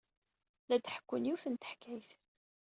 [0.67, 2.09] La d-ḥekkun yiwet n teḥkayt.